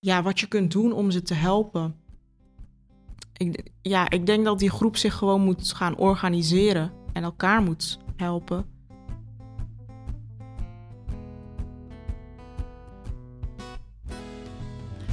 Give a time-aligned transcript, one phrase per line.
[0.00, 1.94] ja, wat je kunt doen om ze te helpen.
[3.36, 7.98] Ik, ja, ik denk dat die groep zich gewoon moet gaan organiseren en elkaar moet
[8.16, 8.66] helpen.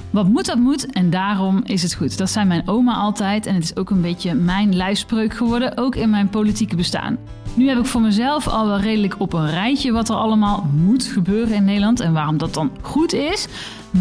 [0.09, 0.91] Wat moet, dat moet.
[0.91, 2.17] En daarom is het goed.
[2.17, 3.45] Dat zei mijn oma altijd.
[3.45, 7.17] En het is ook een beetje mijn lijfspreuk geworden, ook in mijn politieke bestaan.
[7.55, 11.03] Nu heb ik voor mezelf al wel redelijk op een rijtje wat er allemaal moet
[11.03, 13.47] gebeuren in Nederland en waarom dat dan goed is.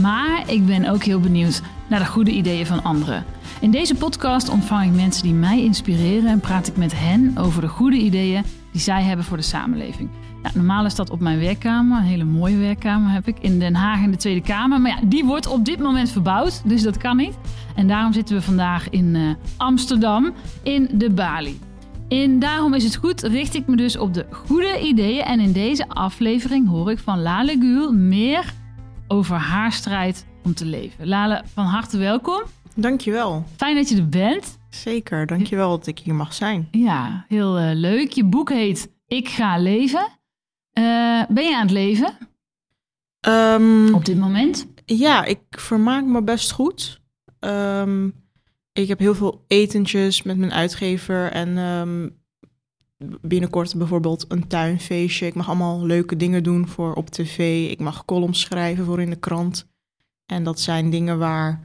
[0.00, 3.24] Maar ik ben ook heel benieuwd naar de goede ideeën van anderen.
[3.60, 7.60] In deze podcast ontvang ik mensen die mij inspireren en praat ik met hen over
[7.60, 10.08] de goede ideeën die zij hebben voor de samenleving.
[10.54, 14.02] normaal is dat op mijn werkkamer, een hele mooie werkkamer heb ik in Den Haag
[14.02, 14.80] in de Tweede Kamer.
[14.80, 17.38] Maar ja, die wordt op dit moment verbouwd, dus dat kan niet.
[17.74, 21.58] En daarom zitten we vandaag in uh, Amsterdam in de Bali.
[22.22, 25.22] En daarom is het goed, richt ik me dus op de goede ideeën.
[25.22, 28.52] En in deze aflevering hoor ik van Lale Gül meer
[29.08, 31.08] over haar strijd om te leven.
[31.08, 32.42] Lale, van harte welkom.
[32.76, 33.44] Dankjewel.
[33.56, 34.58] Fijn dat je er bent.
[34.68, 36.68] Zeker, dankjewel dat ik hier mag zijn.
[36.70, 38.12] Ja, heel uh, leuk.
[38.12, 40.08] Je boek heet Ik ga leven.
[40.78, 42.12] Uh, ben je aan het leven?
[43.28, 44.66] Um, op dit moment?
[44.84, 47.00] Ja, ik vermaak me best goed.
[47.40, 48.23] Um,
[48.80, 52.16] ik heb heel veel etentjes met mijn uitgever en um,
[53.20, 55.26] binnenkort bijvoorbeeld een tuinfeestje.
[55.26, 57.70] Ik mag allemaal leuke dingen doen voor op tv.
[57.70, 59.66] Ik mag columns schrijven voor in de krant.
[60.26, 61.60] En dat zijn dingen waar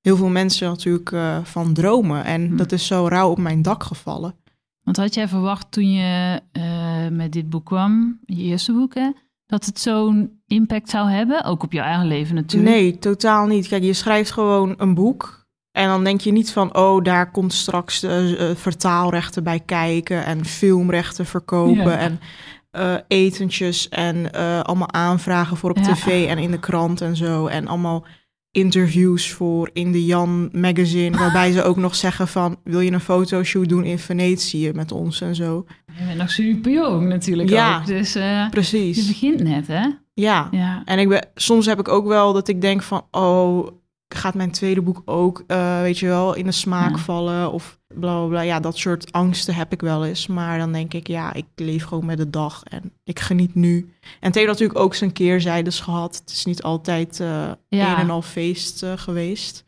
[0.00, 2.24] heel veel mensen natuurlijk uh, van dromen.
[2.24, 2.56] En hm.
[2.56, 4.34] dat is zo rauw op mijn dak gevallen.
[4.82, 9.10] Want had jij verwacht toen je uh, met dit boek kwam, je eerste boek, hè,
[9.46, 11.44] dat het zo'n impact zou hebben?
[11.44, 12.72] Ook op jouw eigen leven natuurlijk.
[12.72, 13.68] Nee, totaal niet.
[13.68, 15.37] Kijk, je schrijft gewoon een boek.
[15.78, 20.24] En dan denk je niet van, oh, daar komt straks de uh, vertaalrechten bij kijken
[20.24, 22.20] en filmrechten verkopen en
[22.72, 25.82] uh, etentjes en uh, allemaal aanvragen voor op ja.
[25.82, 27.46] tv en in de krant en zo.
[27.46, 28.06] En allemaal
[28.50, 33.00] interviews voor in de Jan magazine, waarbij ze ook nog zeggen van, wil je een
[33.00, 35.66] fotoshoot doen in Venetië met ons en zo.
[35.98, 38.18] Je bent nog super jong natuurlijk ja, ook, dus
[38.50, 38.96] precies.
[38.96, 39.88] je begint net, hè?
[40.14, 40.48] Ja.
[40.50, 43.68] ja, en ik ben, soms heb ik ook wel dat ik denk van, oh,
[44.08, 47.02] gaat mijn tweede boek ook, uh, weet je wel, in de smaak ja.
[47.02, 50.26] vallen of bla, bla bla Ja, dat soort angsten heb ik wel eens.
[50.26, 53.78] Maar dan denk ik, ja, ik leef gewoon met de dag en ik geniet nu.
[54.00, 56.16] En het heeft natuurlijk ook zijn keerzijdes gehad.
[56.16, 57.92] Het is niet altijd uh, ja.
[57.92, 59.64] een en al feest uh, geweest.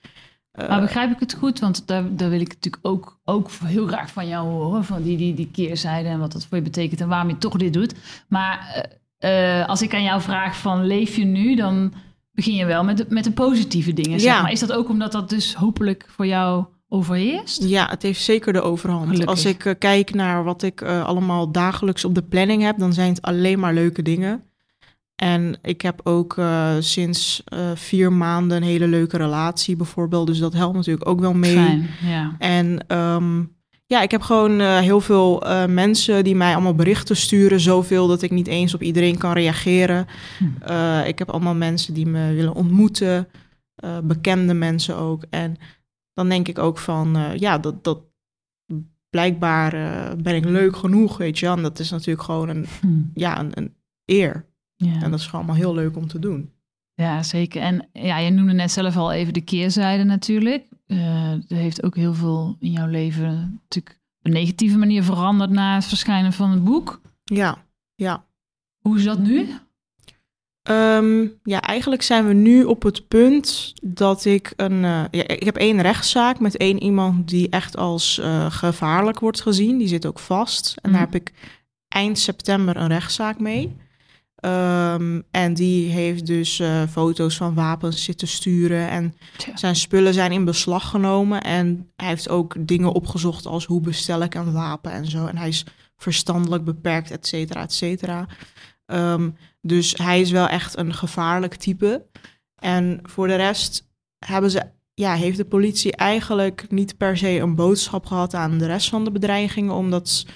[0.52, 1.60] maar begrijp ik het goed?
[1.60, 4.84] Want daar, daar wil ik natuurlijk ook, ook heel graag van jou horen.
[4.84, 7.56] Van die, die, die keerzijde en wat dat voor je betekent en waarom je toch
[7.56, 7.94] dit doet.
[8.28, 8.88] Maar
[9.66, 11.92] als ik aan jou vraag van leef je nu, dan
[12.44, 14.20] begin je wel met de, met de positieve dingen.
[14.20, 14.42] Zeg Ja.
[14.42, 14.52] maar.
[14.52, 17.64] Is dat ook omdat dat dus hopelijk voor jou overheerst?
[17.64, 19.02] Ja, het heeft zeker de overhand.
[19.04, 19.28] Gelukkig.
[19.28, 22.92] Als ik uh, kijk naar wat ik uh, allemaal dagelijks op de planning heb, dan
[22.92, 24.42] zijn het alleen maar leuke dingen.
[25.16, 27.42] En ik heb ook uh, sinds
[27.74, 30.26] vier maanden een hele leuke relatie bijvoorbeeld.
[30.26, 31.54] Dus dat helpt natuurlijk ook wel mee.
[31.54, 32.34] Fijn, ja.
[32.38, 33.52] En um,
[33.90, 37.60] ja, ik heb gewoon uh, heel veel uh, mensen die mij allemaal berichten sturen.
[37.60, 40.06] Zoveel dat ik niet eens op iedereen kan reageren.
[40.38, 40.44] Hm.
[40.70, 43.28] Uh, ik heb allemaal mensen die me willen ontmoeten.
[44.02, 45.24] bekende mensen ook.
[45.30, 45.56] En
[46.12, 48.00] dan denk ik ook van, ja, dat, dat
[49.08, 49.70] blijkbaar
[50.16, 51.46] ben ik leuk genoeg, weet je.
[51.46, 53.02] En dat is natuurlijk gewoon een, hm.
[53.14, 53.74] ja, een, een
[54.04, 54.46] eer.
[54.76, 55.02] Ja.
[55.02, 56.50] En dat is gewoon allemaal heel leuk om te doen.
[57.00, 57.62] Ja, zeker.
[57.62, 60.66] En ja, je noemde net zelf al even de keerzijde natuurlijk.
[60.86, 65.50] Uh, er heeft ook heel veel in jouw leven natuurlijk op een negatieve manier veranderd
[65.50, 67.00] na het verschijnen van het boek.
[67.24, 68.24] Ja, ja.
[68.80, 69.48] Hoe is dat nu?
[70.70, 74.82] Um, ja, eigenlijk zijn we nu op het punt dat ik een.
[74.82, 79.40] Uh, ja, ik heb één rechtszaak met één iemand die echt als uh, gevaarlijk wordt
[79.40, 79.78] gezien.
[79.78, 80.76] Die zit ook vast.
[80.82, 80.96] En mm.
[80.96, 81.32] daar heb ik
[81.88, 83.76] eind september een rechtszaak mee.
[84.44, 88.88] Um, en die heeft dus uh, foto's van wapens zitten sturen.
[88.88, 89.14] En
[89.54, 91.40] zijn spullen zijn in beslag genomen.
[91.42, 95.26] En hij heeft ook dingen opgezocht als hoe bestel ik een wapen en zo.
[95.26, 95.64] En hij is
[95.96, 98.28] verstandelijk beperkt, et cetera, et cetera.
[98.86, 102.06] Um, dus hij is wel echt een gevaarlijk type.
[102.54, 104.62] En voor de rest hebben ze,
[104.94, 109.04] ja, heeft de politie eigenlijk niet per se een boodschap gehad aan de rest van
[109.04, 109.74] de bedreigingen.
[109.74, 110.26] Omdat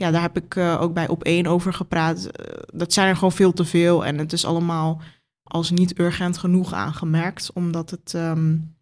[0.00, 2.24] ja, daar heb ik uh, ook bij op één over gepraat.
[2.24, 4.04] Uh, dat zijn er gewoon veel te veel.
[4.04, 5.00] En het is allemaal
[5.42, 7.52] als niet urgent genoeg aangemerkt.
[7.52, 8.12] Omdat het.
[8.12, 8.78] Um,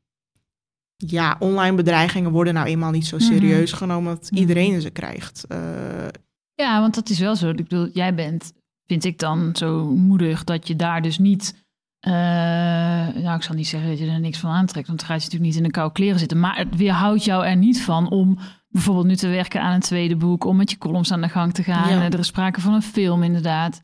[0.96, 3.78] ja, online bedreigingen worden nou eenmaal niet zo serieus mm-hmm.
[3.78, 5.44] genomen dat iedereen ze krijgt.
[5.48, 5.58] Uh,
[6.54, 7.48] ja, want dat is wel zo.
[7.48, 8.52] Ik bedoel, jij bent,
[8.86, 11.66] vind ik dan, zo moedig dat je daar dus niet.
[12.00, 15.24] Nou, ik zal niet zeggen dat je er niks van aantrekt, want dan gaat je
[15.24, 16.40] natuurlijk niet in de koude kleren zitten.
[16.40, 18.38] Maar het weerhoudt jou er niet van om
[18.68, 21.54] bijvoorbeeld nu te werken aan een tweede boek, om met je columns aan de gang
[21.54, 21.88] te gaan.
[21.88, 22.10] Ja.
[22.10, 23.80] Er is sprake van een film, inderdaad.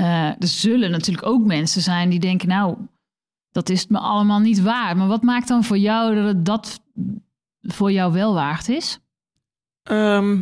[0.00, 2.76] Uh, er zullen natuurlijk ook mensen zijn die denken, nou,
[3.50, 4.96] dat is me allemaal niet waar.
[4.96, 6.80] Maar wat maakt dan voor jou dat het dat
[7.60, 8.98] voor jou wel waard is?
[9.82, 10.40] Ehm,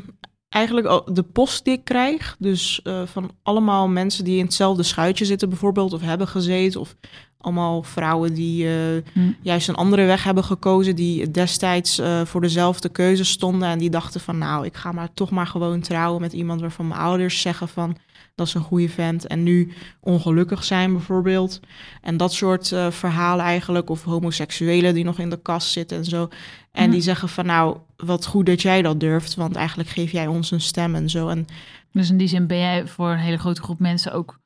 [0.49, 2.37] eigenlijk de post die ik krijg.
[2.39, 5.93] Dus uh, van allemaal mensen die in hetzelfde schuitje zitten bijvoorbeeld.
[5.93, 6.81] Of hebben gezeten.
[6.81, 6.97] Of
[7.41, 8.73] allemaal vrouwen die uh,
[9.13, 9.33] hm.
[9.41, 10.97] juist een andere weg hebben gekozen.
[10.97, 13.69] Die destijds uh, voor dezelfde keuze stonden.
[13.69, 16.89] En die dachten van nou, ik ga maar toch maar gewoon trouwen met iemand waarvan
[16.89, 17.97] mijn ouders zeggen van
[18.35, 19.27] dat is een goede vent.
[19.27, 21.61] En nu ongelukkig zijn bijvoorbeeld.
[22.01, 23.91] En dat soort uh, verhalen eigenlijk.
[23.91, 26.29] Of homoseksuelen die nog in de kast zitten en zo.
[26.73, 26.91] En hm.
[26.91, 29.35] die zeggen van nou, wat goed dat jij dat durft.
[29.35, 31.29] Want eigenlijk geef jij ons een stem en zo.
[31.29, 31.47] En,
[31.93, 34.41] dus in die zin ben jij voor een hele grote groep mensen ook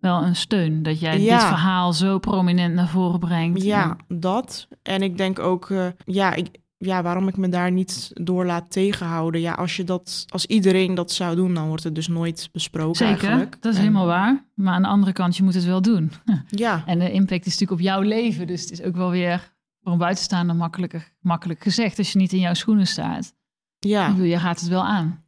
[0.00, 0.82] wel een steun.
[0.82, 3.62] Dat jij dit verhaal zo prominent naar voren brengt.
[3.62, 4.68] Ja, dat.
[4.82, 8.70] En ik denk ook, uh, ja, ik, ja, waarom ik me daar niet door laat
[8.70, 9.40] tegenhouden.
[9.40, 12.96] Ja, als je dat, als iedereen dat zou doen, dan wordt het dus nooit besproken.
[12.96, 13.62] Zeker, eigenlijk.
[13.62, 14.44] dat is helemaal waar.
[14.54, 16.12] Maar aan de andere kant, je moet het wel doen.
[16.48, 16.82] Ja.
[16.86, 18.46] En de impact is natuurlijk op jouw leven.
[18.46, 19.52] Dus het is ook wel weer
[19.82, 23.34] voor een buitenstaander makkelijk, makkelijk gezegd als je niet in jouw schoenen staat.
[23.78, 24.10] Ja.
[24.10, 25.24] Bedoel, je gaat het wel aan.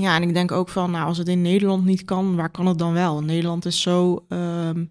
[0.00, 2.66] Ja, en ik denk ook van, nou, als het in Nederland niet kan, waar kan
[2.66, 3.22] het dan wel?
[3.22, 4.84] Nederland is zo ehm,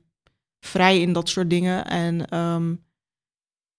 [0.60, 1.86] vrij in dat soort dingen.
[1.86, 2.86] En um,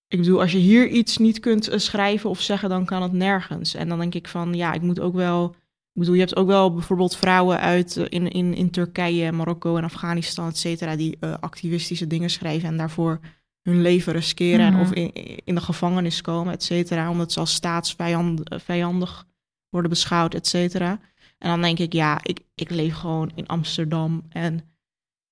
[0.09, 3.13] ik bedoel, als je hier iets niet kunt eh, schrijven of zeggen, dan kan het
[3.13, 3.75] nergens.
[3.75, 5.55] En dan denk ik van, ja, ik moet ook wel.
[5.93, 9.77] Ik bedoel, je hebt ook wel bijvoorbeeld vrouwen uit uh, in, in, in Turkije, Marokko
[9.77, 13.21] en Afghanistan, et cetera, die uh, activistische dingen schrijven en daarvoor
[13.63, 14.81] hun leven riskeren mm -hmm.
[14.81, 15.13] en of in,
[15.45, 19.27] in de gevangenis komen, et cetera, omdat ze als staatsvijandig
[19.69, 21.01] worden beschouwd, et cetera.
[21.39, 24.61] En dan denk ik, ja, ik, ik leef gewoon in Amsterdam en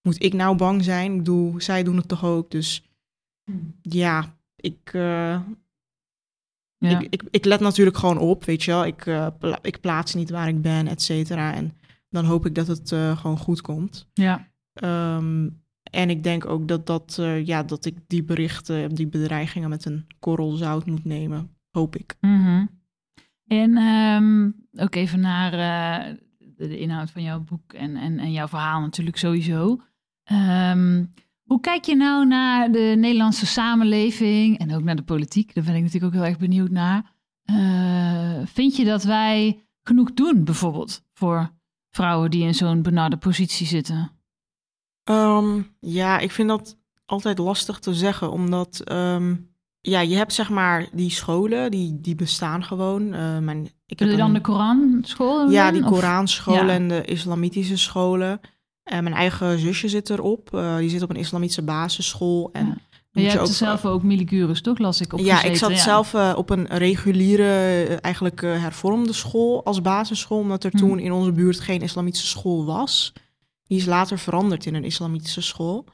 [0.02, 1.10] moet ik nou bang zijn?
[1.10, 2.90] Ik bedoel, zij doen het toch ook, dus
[3.82, 5.40] ja, ik, uh,
[6.78, 6.98] ja.
[6.98, 8.86] ik, ik, ik, let natuurlijk gewoon op, weet je wel.
[8.86, 11.54] Ik, uh, pla ik plaats niet waar ik ben, et cetera.
[11.54, 11.76] En
[12.08, 14.08] dan hoop ik dat het uh, gewoon goed komt.
[14.12, 14.48] Ja.
[14.82, 19.84] Um, en ik denk ook dat, dat, ja, dat ik die berichten, die bedreigingen met
[19.84, 21.56] een korrel zout moet nemen.
[21.70, 22.16] Hoop ik.
[22.20, 22.70] Mm -hmm.
[23.46, 26.18] En um, ook even naar de,
[26.56, 29.80] de, inhoud van jouw boek en, en, en jouw verhaal natuurlijk sowieso.
[30.32, 35.54] Um, hoe kijk je nou naar de Nederlandse samenleving en ook naar de politiek?
[35.54, 37.14] Daar ben ik natuurlijk ook heel erg benieuwd naar.
[37.50, 41.50] Uh, vind je dat wij genoeg doen, bijvoorbeeld, voor
[41.90, 44.10] vrouwen die in zo'n benarde positie zitten?
[45.10, 50.50] Um, ja, ik vind dat altijd lastig te zeggen, omdat um, ja, je hebt zeg
[50.50, 53.14] maar die scholen, die, die bestaan gewoon.
[53.14, 55.50] Uh, mijn, ik heb dan een, de Koranschool?
[55.50, 56.72] Ja, die Koranscholen ja.
[56.72, 58.40] en de islamitische scholen.
[58.82, 60.50] En mijn eigen zusje zit erop.
[60.54, 62.50] Uh, die zit op een islamitische basisschool.
[62.52, 62.76] En ja.
[63.12, 64.78] Maar je, hebt ook, zelf ook Miligurus, toch?
[64.78, 65.76] Las ik op Ja, ik zat ja.
[65.76, 70.38] zelf uh, op een reguliere, uh, eigenlijk hervormde school als basisschool.
[70.38, 70.76] Omdat er hm.
[70.76, 73.12] toen in onze buurt geen islamitische school was.
[73.64, 75.84] Die is later veranderd in een islamitische school.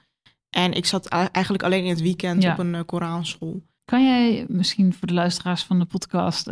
[0.50, 2.52] En ik zat eigenlijk alleen in het weekend ja.
[2.52, 3.62] op een Koranschool.
[3.84, 6.46] Kan jij misschien voor de luisteraars van de podcast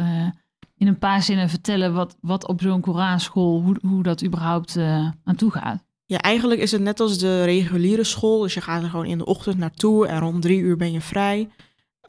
[0.81, 4.77] in een paar zinnen vertellen wat, wat op zo'n Koranschool, hoe, hoe dat überhaupt
[5.25, 5.83] aan toe gaat?
[6.07, 8.41] Ja, eigenlijk is het net als de reguliere school.
[8.41, 11.01] Dus je gaat er gewoon in de ochtend naartoe en rond drie uur ben je
[11.01, 11.49] vrij.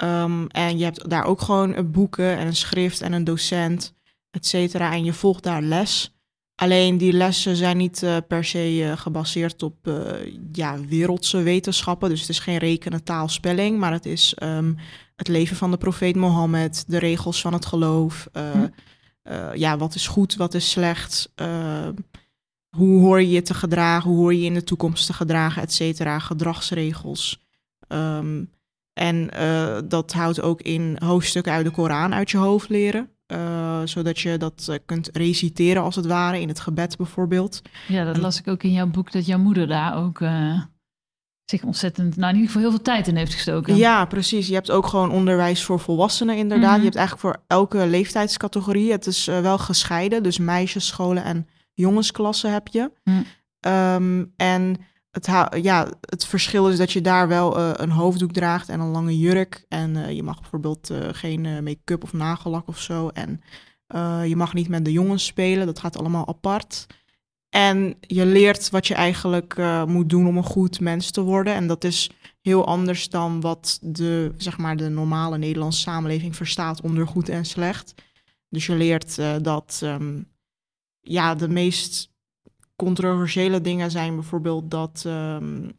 [0.03, 3.93] Um, en je hebt daar ook gewoon boeken en een schrift en een docent,
[4.29, 4.91] et cetera.
[4.91, 6.15] En je volgt daar les.
[6.55, 9.75] Alleen die lessen zijn niet uh, per se gebaseerd op
[10.51, 12.09] ja, wereldse wetenschappen.
[12.09, 13.79] Dus het is geen rekenen, taal, spelling.
[13.79, 14.77] Maar het is um,
[15.21, 18.27] het leven van de profeet Mohammed, de regels van het geloof.
[18.33, 18.67] Hm.
[19.55, 21.33] ja, wat is goed, wat is slecht
[22.77, 25.73] hoe hoor je je te gedragen, hoe hoor je in de toekomst te gedragen, et
[25.73, 27.45] cetera, gedragsregels.
[27.87, 28.49] Um,
[28.93, 29.29] en
[29.87, 33.09] dat houdt ook in hoofdstukken uit de Koran uit je hoofd leren.
[33.85, 37.61] Zodat je dat kunt reciteren als het ware, in het gebed bijvoorbeeld.
[37.87, 40.19] Ja, dat las ik ook in jouw boek, dat jouw moeder daar ook
[41.51, 43.75] zich ontzettend, nou in ieder geval heel veel tijd in heeft gestoken.
[43.75, 44.47] Ja, precies.
[44.47, 46.67] Je hebt ook gewoon onderwijs voor volwassenen inderdaad.
[46.67, 46.83] Mm -hmm.
[46.83, 52.67] Je hebt eigenlijk voor elke leeftijdscategorie, het is wel gescheiden, dus meisjesscholen en jongensklassen heb
[52.67, 52.91] je.
[53.03, 53.11] Hm.
[53.67, 54.77] Um, en
[55.11, 55.25] het,
[55.61, 59.17] ja, het verschil is dat je daar wel uh, een hoofddoek draagt en een lange
[59.17, 59.65] jurk.
[59.67, 63.07] En uh, je mag bijvoorbeeld geen make-up of nagellak of zo.
[63.07, 63.41] En
[64.27, 66.87] je mag niet met de jongens spelen, dat gaat allemaal apart.
[67.51, 71.53] En je leert wat je eigenlijk moet doen om een goed mens te worden.
[71.53, 72.09] En dat is
[72.41, 77.45] heel anders dan wat de, zeg maar, de normale Nederlandse samenleving verstaat onder goed en
[77.45, 77.93] slecht.
[78.49, 80.27] Dus je leert dat um,
[81.01, 82.11] ja, de meest
[82.75, 85.71] controversiële dingen zijn bijvoorbeeld dat, um,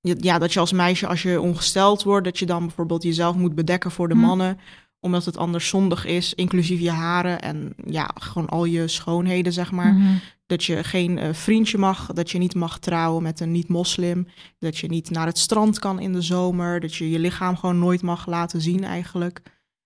[0.00, 3.54] ja, dat je als meisje, als je ongesteld wordt, dat je dan bijvoorbeeld jezelf moet
[3.54, 4.20] bedekken voor de hm.
[4.20, 4.58] mannen.
[5.00, 9.70] Omdat het anders zondig is, inclusief je haren en ja, gewoon al je schoonheden, zeg
[9.70, 9.94] maar.
[9.94, 10.14] Mhm.
[10.46, 14.26] Dat je geen eh, vriendje mag, dat je niet mag trouwen met een niet-moslim,
[14.58, 17.78] dat je niet naar het strand kan in de zomer, dat je je lichaam gewoon
[17.78, 19.42] nooit mag laten zien eigenlijk.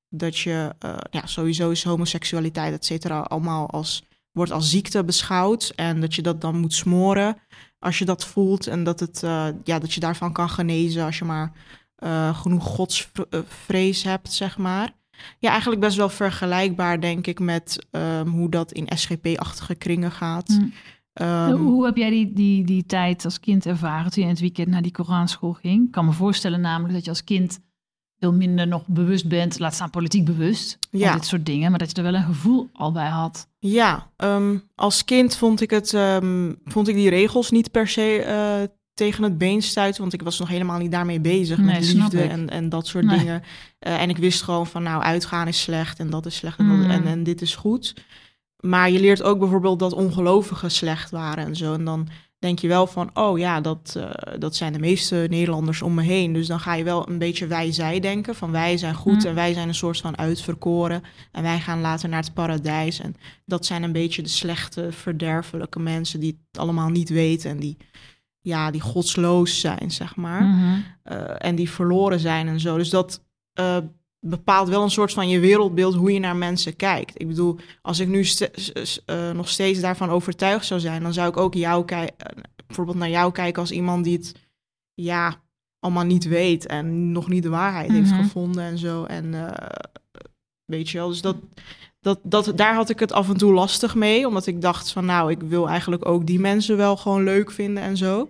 [0.08, 5.72] Dat je, eh, ja, sowieso is homoseksualiteit, et cetera, allemaal als, wordt als ziekte beschouwd
[5.76, 7.36] en dat je dat dan moet smoren
[7.78, 11.18] als je dat voelt en dat, het, eh, ja, dat je daarvan kan genezen als
[11.18, 11.52] je maar
[12.34, 14.92] genoeg godsvrees hebt, zeg maar.
[15.38, 20.48] Ja, eigenlijk best wel vergelijkbaar, denk ik, met ehm, hoe dat in SGP-achtige kringen gaat.
[20.48, 20.72] Mm.
[21.12, 24.40] Ehm, Hoe heb jij die, die, die tijd als kind ervaren toen je in het
[24.42, 25.84] weekend naar die Koranschool ging?
[25.86, 27.60] Ik kan me voorstellen namelijk dat je als kind
[28.18, 31.12] veel minder nog bewust bent, laat staan politiek bewust, van Ja.
[31.14, 33.48] dit soort dingen, maar dat je er wel een gevoel al bij had.
[33.58, 35.90] Ja, ehm, als kind vond ik, het,
[36.64, 40.38] vond ik die regels niet per se eh, tegen het been stuiten, want ik was
[40.38, 43.18] nog helemaal niet daarmee bezig Nee, met liefde en, en dat soort Nee.
[43.18, 43.42] dingen.
[43.78, 46.64] Eh, en ik wist gewoon van, nou, uitgaan is slecht en dat is slecht en,
[46.66, 46.90] Mm.
[46.90, 47.94] en, en dit is goed.
[48.60, 51.74] Maar je leert ook bijvoorbeeld dat ongelovigen slecht waren en zo.
[51.74, 52.08] En dan
[52.38, 56.02] denk je wel van, oh ja, dat, eh, dat zijn de meeste Nederlanders om me
[56.02, 56.32] heen.
[56.32, 58.34] Dus dan ga je wel een beetje wij-zij denken.
[58.34, 59.26] Van wij zijn goed Mm.
[59.26, 61.02] en wij zijn een soort van uitverkoren.
[61.32, 63.00] En wij gaan later naar het paradijs.
[63.00, 67.50] En dat zijn een beetje de slechte, verderfelijke mensen die het allemaal niet weten.
[67.50, 67.76] En die,
[68.44, 70.42] ja, die godsloos zijn, zeg maar.
[70.42, 70.80] Mhm.
[71.02, 72.76] Eh, en die verloren zijn en zo.
[72.76, 73.76] Dus dat eh,
[74.20, 77.20] bepaalt wel een soort van je wereldbeeld hoe je naar mensen kijkt.
[77.20, 78.26] Ik bedoel, als ik nu
[79.06, 82.16] eh, nog steeds daarvan overtuigd zou zijn, dan zou ik ook jou kijken,
[82.66, 84.34] bijvoorbeeld naar jou kijken als iemand die het
[84.94, 85.42] ja
[85.78, 88.22] allemaal niet weet en nog niet de waarheid heeft Mhm.
[88.22, 89.04] gevonden en zo.
[89.04, 89.52] En
[90.64, 91.36] weet je wel, dus dat.
[92.04, 95.04] Dat, dat, daar had ik het af en toe lastig mee, omdat ik dacht van
[95.04, 98.28] nou, ik wil eigenlijk ook die mensen wel gewoon leuk vinden en zo.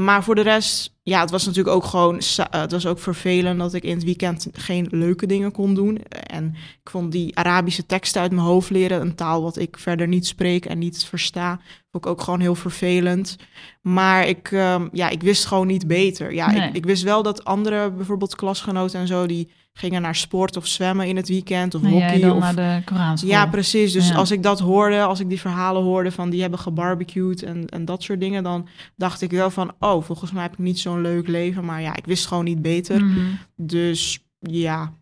[0.00, 3.58] Maar voor de rest, ja, het was natuurlijk ook gewoon, eh, het was ook vervelend
[3.58, 5.98] dat ik in het weekend geen leuke dingen kon doen.
[6.08, 10.08] En ik vond die Arabische teksten uit mijn hoofd leren, een taal wat ik verder
[10.08, 13.36] niet spreek en niet versta, vond ik ook gewoon heel vervelend.
[13.82, 16.32] Maar ik, ehm, ja, ik wist gewoon niet beter.
[16.32, 16.68] Ja, Nee.
[16.68, 20.66] ik, ik wist wel dat andere, bijvoorbeeld klasgenoten en zo, die gingen naar sport of
[20.66, 22.30] zwemmen in het weekend of hockey.
[22.30, 23.30] of, naar de Koranschool.
[23.30, 23.92] ja, precies.
[23.92, 24.14] Dus Ja.
[24.14, 27.84] als ik dat hoorde, als ik die verhalen hoorde van die hebben gebarbecued en, en
[27.84, 31.00] dat soort dingen, dan dacht ik wel van, oh, volgens mij heb ik niet zo'n
[31.00, 31.64] leuk leven.
[31.64, 33.04] Maar ja, ik wist gewoon niet beter.
[33.04, 33.20] Mhm.
[33.56, 34.92] Dus ja,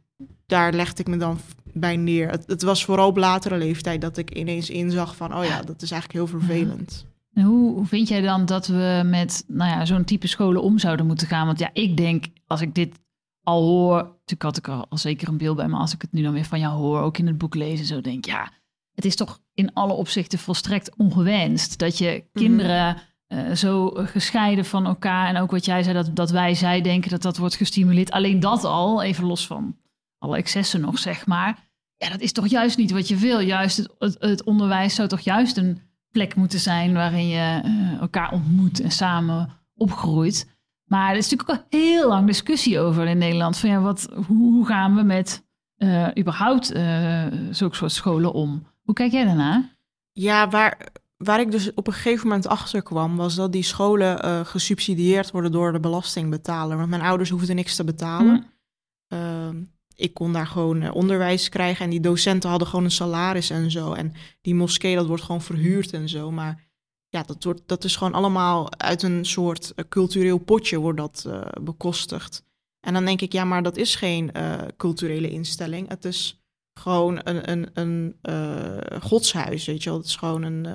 [0.46, 1.38] daar legde ik me dan
[1.72, 2.30] bij neer.
[2.30, 5.82] Het, het was vooral op latere leeftijd dat ik ineens inzag van, oh ja, dat
[5.82, 7.06] is eigenlijk heel vervelend.
[7.34, 10.78] En hoe, hoe vind jij dan dat we met nou ja, zo'n type scholen om
[10.78, 11.46] zouden moeten gaan?
[11.46, 12.98] Want ja, ik denk, als ik dit
[13.48, 13.96] al hoor...
[13.96, 16.32] Natuurlijk had ik er al zeker een beeld bij, maar als ik het nu dan
[16.32, 17.00] weer van jou hoor...
[17.00, 18.52] ook in het boek lezen, zo denk ik, ja...
[18.94, 21.78] het is toch in alle opzichten volstrekt ongewenst...
[21.78, 25.28] dat je kinderen eh, zo gescheiden van elkaar...
[25.28, 28.10] en ook wat jij zei, dat, dat wij zij denken dat dat wordt gestimuleerd.
[28.10, 29.76] Alleen dat al, even los van
[30.18, 31.66] alle excessen nog, zeg maar...
[31.96, 33.40] Ja, dat is toch juist niet wat je wil.
[33.40, 38.00] Juist het, het, het onderwijs zou toch juist een plek moeten zijn waarin je eh,
[38.00, 40.57] elkaar ontmoet en samen opgroeit.
[40.88, 43.58] Maar er is natuurlijk ook al heel lang discussie over in Nederland.
[43.58, 45.44] Van ja, wat, hoe, gaan we met
[45.76, 48.66] eh, überhaupt eh zulke soort scholen om?
[48.82, 49.76] Hoe kijk jij daarnaar?
[50.12, 54.22] Ja, waar, waar ik dus op een gegeven moment achter kwam, was dat die scholen
[54.22, 56.76] eh, gesubsidieerd worden door de belastingbetaler.
[56.76, 58.46] Want mijn ouders hoefden niks te betalen.
[59.08, 59.14] Hm.
[59.14, 59.56] Ehm,
[59.94, 63.92] ik kon daar gewoon onderwijs krijgen en die docenten hadden gewoon een salaris en zo.
[63.92, 66.30] En die moskee, dat wordt gewoon verhuurd en zo.
[66.30, 66.67] Maar
[67.08, 71.24] ja, dat, wordt, dat is gewoon allemaal uit een soort eh, cultureel potje wordt dat
[71.26, 72.44] eh, bekostigd.
[72.80, 75.88] En dan denk ik, ja, maar dat is geen eh, culturele instelling.
[75.88, 76.42] Het is
[76.80, 78.14] gewoon een, een, een
[79.02, 79.98] godshuis, weet je wel.
[79.98, 80.66] Het is gewoon een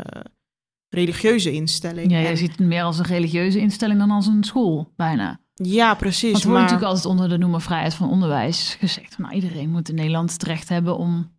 [0.90, 2.12] religieuze instelling.
[2.12, 5.40] Ja, je En- ziet het meer als een religieuze instelling dan als een school, bijna.
[5.54, 6.32] ja, precies.
[6.32, 6.62] Want er wordt maar...
[6.62, 9.16] natuurlijk altijd onder de noemer vrijheid van onderwijs gezegd.
[9.16, 11.32] Van, nou, iedereen moet in Nederland het recht hebben om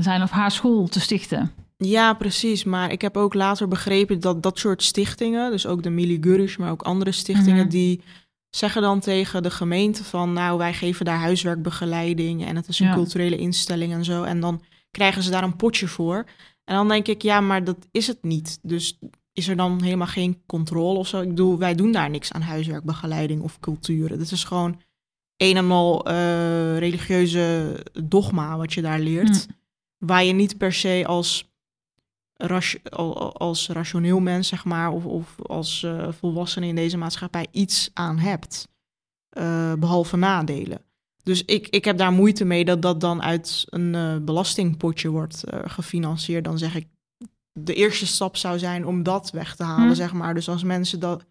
[0.00, 1.52] zijn of haar school te stichten.
[1.76, 2.64] Ja, precies.
[2.64, 6.56] Maar ik heb ook later begrepen dat dat soort stichtingen, dus ook de Mili Gurish,
[6.56, 7.68] maar ook andere stichtingen, Mhm.
[7.68, 8.02] die
[8.50, 12.86] zeggen dan tegen de gemeente van, nou, wij geven daar huiswerkbegeleiding en het is een
[12.86, 12.94] Ja.
[12.94, 14.22] culturele instelling en zo.
[14.22, 16.24] En dan krijgen ze daar een potje voor.
[16.64, 18.58] En dan denk ik, ja, maar dat is het niet.
[18.62, 18.98] Dus
[19.32, 21.20] is er dan helemaal geen controle of zo?
[21.20, 24.18] Ik bedoel, wij doen daar niks aan huiswerkbegeleiding of culturen.
[24.18, 24.80] Dit is gewoon
[25.36, 30.06] een en al eh, religieuze dogma wat je daar leert Hm.
[30.06, 31.50] waar je niet per se als,
[33.32, 38.18] als rationeel mens, zeg maar, of, of als eh volwassene in deze maatschappij iets aan
[38.18, 38.68] hebt,
[39.28, 40.80] eh, behalve nadelen.
[41.22, 45.44] Dus ik, ik heb daar moeite mee dat dat dan uit een eh, belastingpotje wordt
[45.64, 46.44] gefinancierd.
[46.44, 46.86] Dan zeg ik,
[47.52, 49.94] de eerste stap zou zijn om dat weg te halen, Hm.
[49.94, 50.34] zeg maar.
[50.34, 51.24] Dus als mensen dat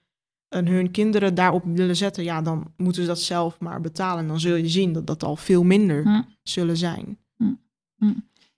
[0.47, 4.21] en hun kinderen daarop willen zetten, ja, dan moeten ze dat zelf maar betalen.
[4.21, 6.21] En dan zul je zien dat dat al veel minder Hm.
[6.43, 7.17] zullen zijn.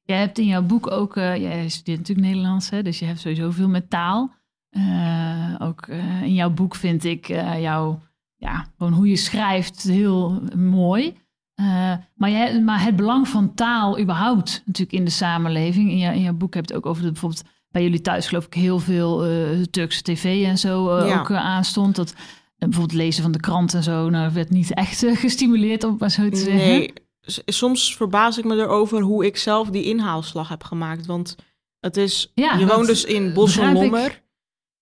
[0.08, 3.20] Jij hebt in jouw boek ook, eh jij studeert natuurlijk Nederlands, hè, dus je hebt
[3.20, 4.32] sowieso veel met taal.
[4.70, 7.28] Eh, ook eh, in jouw boek vind ik
[7.60, 8.00] jouw,
[8.36, 11.16] ja, gewoon hoe je schrijft heel mooi.
[12.16, 15.90] Maar, jij, maar het belang van taal überhaupt natuurlijk in de samenleving.
[15.90, 18.28] In, je, in jouw boek heb je het ook over de, bijvoorbeeld bij jullie thuis
[18.28, 19.26] geloof ik heel veel
[19.72, 21.20] Turkse tv en zo Ja.
[21.20, 21.96] ook aanstond.
[21.96, 22.16] Dat
[22.58, 26.30] bijvoorbeeld lezen van de krant en zo, nou werd niet echt gestimuleerd om maar zo
[26.30, 26.68] te zeggen.
[26.68, 26.94] Nee,
[27.46, 31.06] soms verbaas ik me erover hoe ik zelf die inhaalslag heb gemaakt.
[31.06, 31.36] Want
[31.80, 33.74] het is, Ja, je woont dus in eh, Bos en.
[33.74, 34.22] Lommer.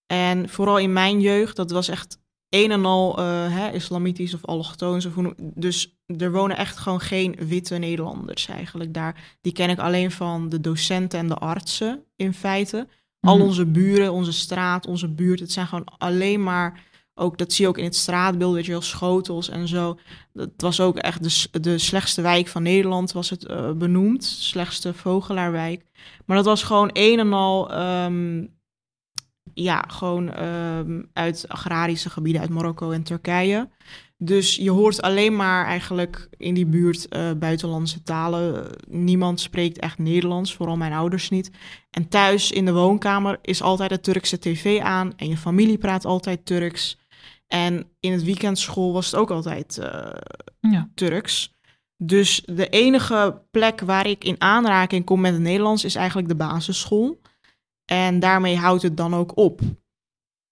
[0.07, 2.17] En vooral in mijn jeugd, dat was echt
[2.49, 3.25] een en al eh,
[3.55, 5.05] hè, islamitisch of allochtoons.
[5.05, 9.37] Of hoe dus er wonen echt gewoon geen witte Nederlanders eigenlijk daar.
[9.41, 12.87] Die ken ik alleen van de docenten en de artsen in feite.
[13.19, 13.45] Al Mhm.
[13.45, 16.83] onze buren, onze straat, onze buurt, het zijn gewoon alleen maar...
[17.17, 19.99] Ook, dat zie je ook in het straatbeeld, weet je wel, schotels en zo.
[20.33, 24.23] Dat was ook echt de, de slechtste wijk van Nederland, was het eh, benoemd.
[24.23, 25.85] Slechtste vogelaarwijk.
[26.25, 28.45] Maar dat was gewoon een en al, ehm,
[29.53, 33.69] ja, gewoon ehm, uit agrarische gebieden, uit Marokko en Turkije.
[34.17, 38.67] Dus je hoort alleen maar eigenlijk in die buurt eh, buitenlandse talen.
[38.87, 41.51] Niemand spreekt echt Nederlands, vooral mijn ouders niet.
[41.91, 46.05] En thuis in de woonkamer is altijd de Turkse tv aan en je familie praat
[46.05, 46.97] altijd Turks.
[47.47, 50.11] En in het weekendschool was het ook altijd eh,
[50.59, 50.89] Ja.
[50.95, 51.53] Turks.
[51.97, 56.35] Dus de enige plek waar ik in aanraking kom met het Nederlands is eigenlijk de
[56.35, 57.21] basisschool.
[57.85, 59.61] En daarmee houdt het dan ook op.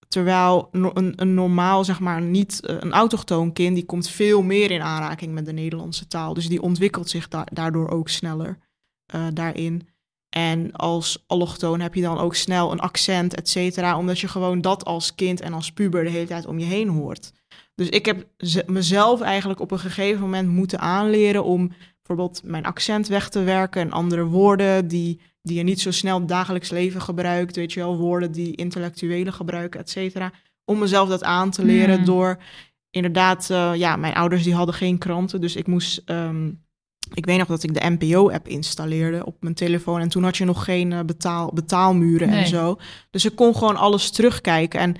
[0.08, 4.72] Terwijl een, een normaal, zeg maar, niet eh, een autochtoon kind, die komt veel meer
[4.72, 6.34] in aanraking met de Nederlandse taal.
[6.34, 8.58] Dus die ontwikkelt zich da- daardoor ook sneller
[9.06, 9.88] eh, daarin.
[10.34, 14.62] En als allochtoon heb je dan ook snel een accent, et cetera, omdat je gewoon
[14.62, 17.32] dat als kind en als puber de hele tijd om je heen hoort.
[17.76, 22.66] Dus ik heb ze- mezelf eigenlijk op een gegeven moment moeten aanleren om bijvoorbeeld mijn
[22.66, 27.02] accent weg te werken en andere woorden die, die je niet zo snel dagelijks leven
[27.02, 30.32] gebruikt, weet je wel, woorden die intellectuelen gebruiken, et cetera.
[30.66, 32.06] Om mezelf dat aan te leren Hmm.
[32.06, 32.38] door
[32.90, 36.52] inderdaad, eh, ja, mijn ouders die hadden geen kranten, dus ik moest, ehm,
[37.14, 40.46] ik weet nog dat ik de NPO-app installeerde op mijn telefoon en toen had je
[40.46, 42.40] nog geen eh, betaal, betaalmuren Nee.
[42.40, 42.78] en zo.
[43.10, 44.96] Dus ik kon gewoon alles terugkijken en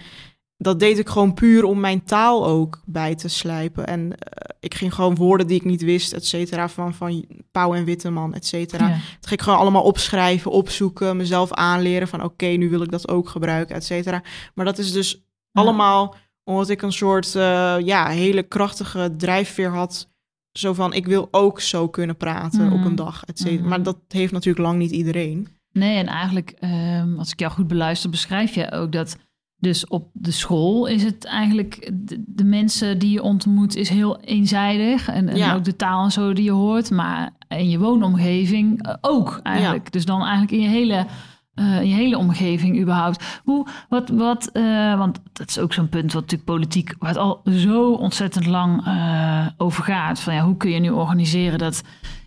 [0.58, 3.88] dat deed ik gewoon puur om mijn taal ook bij te slijpen.
[3.88, 7.74] En eh, ik ging gewoon woorden die ik niet wist, et cetera, van, van Pauw
[7.74, 8.88] en Witteman, et cetera.
[8.88, 8.94] Ja.
[8.94, 13.08] Dat ging ik gewoon allemaal opschrijven, opzoeken, mezelf aanleren van oké, nu wil ik dat
[13.10, 14.24] ook gebruiken, et cetera.
[14.56, 20.12] Maar dat is dus allemaal omdat ik een soort eh, ja, hele krachtige drijfveer had.
[20.54, 22.74] Zo van, ik wil ook zo kunnen praten Mhm.
[22.74, 23.60] op een dag, et cetera.
[23.60, 23.70] Mhm.
[23.70, 25.48] Maar dat heeft natuurlijk lang niet iedereen.
[25.72, 29.18] Nee, en eigenlijk, ehm, als ik jou goed beluister, beschrijf je ook dat.
[29.60, 34.20] Dus op de school is het eigenlijk de, de mensen die je ontmoet is heel
[34.20, 35.08] eenzijdig.
[35.08, 35.56] En, en Ja.
[35.56, 36.92] ook de taal en zo die je hoort.
[36.92, 39.92] Maar in je woonomgeving eh, ook eigenlijk.
[39.92, 41.06] Dus dan eigenlijk in je hele,
[41.54, 43.42] eh, je hele omgeving überhaupt.
[43.44, 47.18] Hoe, wat, wat, eh, want dat is ook zo'n punt wat natuurlijk politiek, waar het
[47.18, 50.20] al zo ontzettend lang eh, over gaat.
[50.20, 51.84] Van ja, hoe kun je nu organiseren dat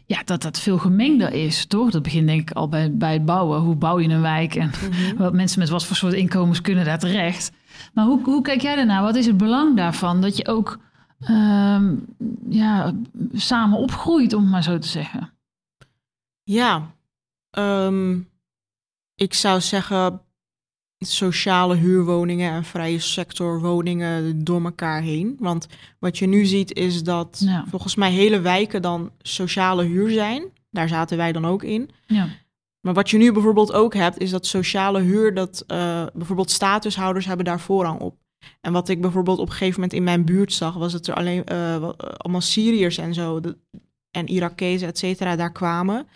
[0.06, 1.90] ja, dat dat veel gemengder is, toch?
[1.90, 3.60] Dat begint denk ik al bij, bij het bouwen.
[3.60, 4.70] Hoe bouw je een wijk en
[5.18, 7.52] wat mensen met wat voor soort inkomens kunnen daar terecht?
[7.94, 9.02] Maar hoe, hoe kijk jij daarnaar?
[9.02, 10.78] Wat is het belang daarvan dat je ook
[11.20, 11.94] ehm,
[12.48, 12.92] ja,
[13.32, 15.30] samen opgroeit, om het maar zo te zeggen?
[16.42, 16.90] Ja,
[17.50, 18.18] ehm,
[19.16, 20.20] ik zou zeggen
[20.98, 25.36] sociale huurwoningen en vrije sector woningen door elkaar heen.
[25.38, 25.66] Want
[25.98, 27.64] wat je nu ziet is dat Ja.
[27.68, 30.44] volgens mij hele wijken dan sociale huur zijn.
[30.70, 31.90] Daar zaten wij dan ook in.
[32.06, 32.28] Ja,
[32.80, 37.26] Maar wat je nu bijvoorbeeld ook hebt, is dat sociale huur, dat eh, bijvoorbeeld statushouders
[37.26, 38.16] hebben daar voorrang op.
[38.60, 41.14] En wat ik bijvoorbeeld op een gegeven moment in mijn buurt zag, was dat er
[41.14, 43.56] alleen eh, eh, allemaal Syriërs en zo, de-
[44.10, 46.06] en Irakezen, et cetera, daar kwamen.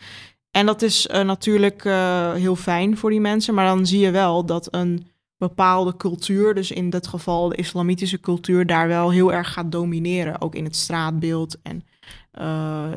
[0.51, 4.11] En dat is eh, natuurlijk eh, heel fijn voor die mensen, maar dan zie je
[4.11, 9.33] wel dat een bepaalde cultuur, dus in dit geval de islamitische cultuur, daar wel heel
[9.33, 11.59] erg gaat domineren, ook in het straatbeeld.
[11.63, 11.85] En,
[12.31, 12.93] eh,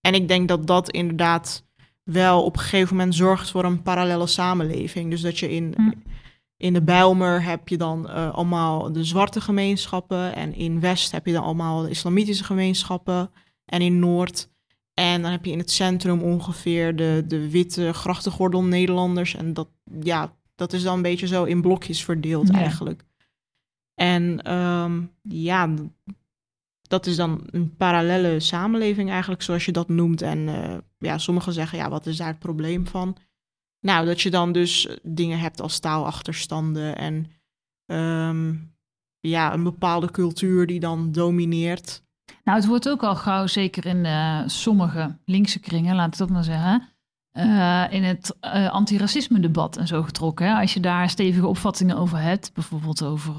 [0.00, 1.64] en ik denk dat dat inderdaad
[2.02, 5.10] wel op een gegeven moment zorgt voor een parallele samenleving.
[5.10, 5.90] Dus dat je in, Hm.
[6.56, 10.34] in de Bijlmer heb je dan allemaal de zwarte gemeenschappen.
[10.34, 13.30] En in West heb je dan allemaal de islamitische gemeenschappen.
[13.64, 14.48] En in Noord.
[14.94, 19.34] En dan heb je in het centrum ongeveer de, de witte grachtengordel Nederlanders.
[19.34, 19.68] En dat,
[20.00, 22.54] ja, dat is dan een beetje zo in blokjes verdeeld Ja.
[22.54, 23.04] eigenlijk.
[23.94, 25.74] En ehm, ja,
[26.82, 30.22] dat is dan een parallele samenleving eigenlijk, zoals je dat noemt.
[30.22, 33.16] En eh, ja, sommigen zeggen, ja, wat is daar het probleem van?
[33.80, 37.26] Nou, dat je dan dus dingen hebt als taalachterstanden en
[37.86, 38.54] ehm,
[39.20, 42.02] ja, een bepaalde cultuur die dan domineert.
[42.44, 46.30] Nou, het wordt ook al gauw, zeker in uh, sommige linkse kringen, laat ik dat
[46.30, 46.82] maar zeggen,
[47.38, 50.46] uh, in het uh, antiracisme-debat en zo getrokken.
[50.46, 50.60] Hè?
[50.60, 53.34] Als je daar stevige opvattingen over hebt, bijvoorbeeld over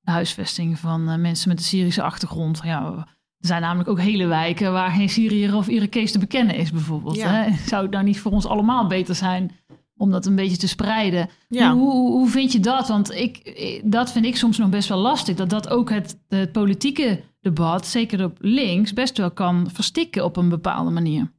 [0.00, 2.60] de huisvesting van mensen met een Syrische achtergrond.
[2.64, 3.06] Ja,
[3.38, 7.16] er zijn namelijk ook hele wijken waar geen Syriër of Irakees te bekennen is, bijvoorbeeld.
[7.16, 7.30] Ja.
[7.30, 7.56] Hè?
[7.66, 9.50] Zou het nou niet voor ons allemaal beter zijn
[9.96, 11.28] om dat een beetje te spreiden?
[11.48, 11.72] Ja.
[11.72, 12.88] Hoe, hoe, hoe vind je dat?
[12.88, 15.36] Want ik, dat vind ik soms nog best wel lastig.
[15.36, 20.36] Dat dat ook het, het politieke debat, zeker op links, best wel kan verstikken op
[20.36, 21.32] een bepaalde manier.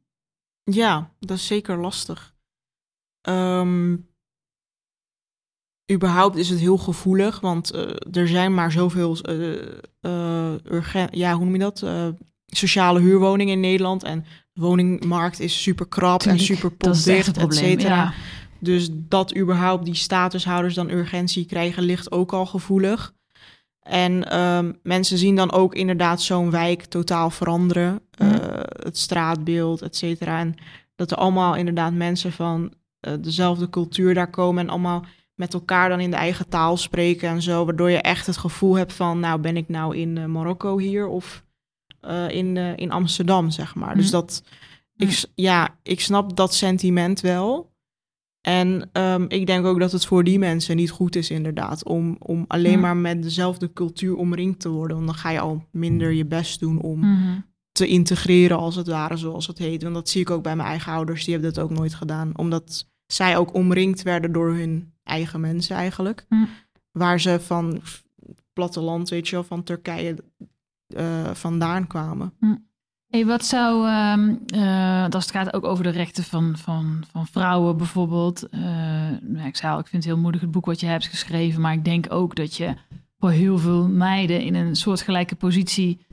[0.63, 2.35] Ja, dat is zeker lastig.
[3.29, 4.07] Um,
[5.91, 9.61] überhaupt is het heel gevoelig, want uh, er zijn maar zoveel uh,
[10.01, 11.85] uh, urgent, ja, hoe noem je dat?
[12.47, 17.53] sociale huurwoningen in Nederland en de woningmarkt is super krap Tuurlijk, en super potdicht, et
[17.53, 17.95] cetera.
[17.95, 18.13] Ja.
[18.59, 23.13] Dus dat überhaupt die statushouders dan urgentie krijgen, ligt ook al gevoelig.
[23.89, 28.01] En um, mensen zien dan ook inderdaad zo'n wijk totaal veranderen.
[28.21, 28.29] Uh,
[28.83, 30.39] het straatbeeld, et cetera.
[30.39, 30.55] En
[30.95, 32.73] dat er allemaal inderdaad mensen van
[33.07, 34.63] uh, dezelfde cultuur daar komen...
[34.63, 37.65] en allemaal met elkaar dan in de eigen taal spreken en zo.
[37.65, 39.19] Waardoor je echt het gevoel hebt van...
[39.19, 41.43] nou, ben ik nou in uh, Marokko hier of
[42.27, 43.95] in, in Amsterdam, zeg maar.
[43.95, 44.43] Dus dat...
[44.95, 47.75] Ik, ja, ik snap dat sentiment wel...
[48.41, 52.15] En um, ik denk ook dat het voor die mensen niet goed is, inderdaad, om,
[52.19, 52.77] om alleen Ja.
[52.79, 54.95] maar met dezelfde cultuur omringd te worden.
[54.95, 57.39] Want dan ga je al minder je best doen om Mhm.
[57.71, 59.83] te integreren, als het ware, zoals het heet.
[59.83, 62.37] Want dat zie ik ook bij mijn eigen ouders, die hebben dat ook nooit gedaan.
[62.37, 66.25] Omdat zij ook omringd werden door hun eigen mensen eigenlijk.
[66.91, 67.81] Waar ze van
[68.53, 70.15] platteland, weet je wel, van Turkije
[70.97, 72.33] uh, vandaan kwamen.
[73.07, 77.27] Hey, wat zou, ehm uh, als het gaat ook over de rechten van, van, van
[77.27, 78.47] vrouwen bijvoorbeeld.
[78.51, 78.61] Uh,
[79.21, 81.61] nou, ik zei al, ik vind het heel moedig het boek wat je hebt geschreven,
[81.61, 82.73] maar ik denk ook dat je
[83.19, 86.05] voor heel veel meiden in een soortgelijke positie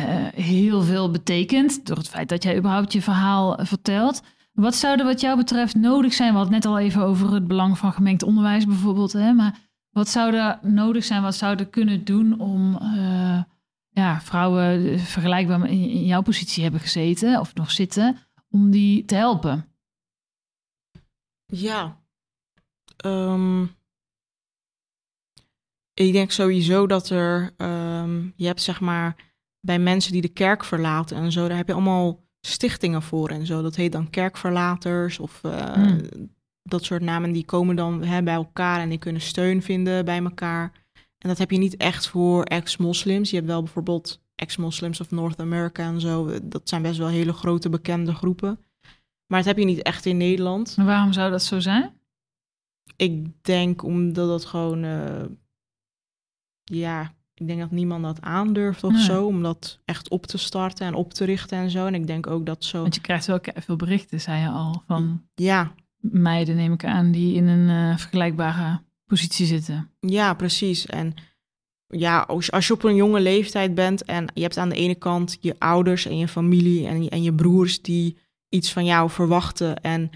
[0.00, 1.86] uh, heel veel betekent.
[1.86, 4.22] Door het feit dat jij überhaupt je verhaal vertelt.
[4.52, 6.30] Wat zou er wat jou betreft nodig zijn?
[6.30, 9.12] We hadden net al even over het belang van gemengd onderwijs bijvoorbeeld.
[9.12, 9.32] Hè?
[9.32, 9.58] Maar
[9.90, 11.22] wat zou er nodig zijn?
[11.22, 12.78] Wat zou er kunnen doen om
[14.00, 18.18] ja, vrouwen vergelijkbaar in, in jouw positie hebben gezeten of nog zitten,
[18.50, 19.74] om die te helpen?
[21.46, 22.02] Ja.
[23.04, 23.74] Um,
[25.94, 29.16] ik denk sowieso dat er, um, je hebt zeg maar
[29.60, 33.46] bij mensen die de kerk verlaten en zo, daar heb je allemaal stichtingen voor en
[33.46, 33.62] zo.
[33.62, 36.00] Dat heet dan kerkverlaters of uh, Hmm.
[36.62, 37.32] dat soort namen.
[37.32, 40.72] Die komen dan hè, bij elkaar en die kunnen steun vinden bij elkaar.
[41.20, 43.30] En dat heb je niet echt voor ex-moslims.
[43.30, 46.38] Je hebt wel bijvoorbeeld ex-moslims of North America en zo.
[46.42, 48.58] Dat zijn best wel hele grote bekende groepen.
[49.26, 50.76] Maar dat heb je niet echt in Nederland.
[50.76, 51.92] Maar waarom zou dat zo zijn?
[52.96, 54.84] Ik denk omdat het gewoon...
[54.84, 55.22] Uh,
[56.64, 59.02] ja, ik denk dat niemand dat aandurft of Nee.
[59.02, 59.26] zo.
[59.26, 61.86] Om dat echt op te starten en op te richten en zo.
[61.86, 62.82] En ik denk ook dat zo...
[62.82, 67.10] Want je krijgt wel veel berichten, zei je al, van Ja, meiden neem ik aan,
[67.10, 69.90] die in een uh, vergelijkbare positie zitten.
[70.00, 70.86] Ja, precies.
[70.86, 71.14] En
[71.86, 74.94] ja, als, als je op een jonge leeftijd bent en je hebt aan de ene
[74.94, 78.16] kant je ouders en je familie en je, en je broers die
[78.48, 79.80] iets van jou verwachten.
[79.80, 80.10] En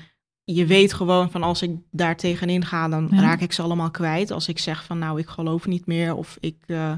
[0.44, 3.20] je weet gewoon van als ik daar tegenin ga, dan Ja.
[3.20, 4.30] raak ik ze allemaal kwijt.
[4.30, 6.92] Als ik zeg van nou, ik geloof niet meer of ik, uh,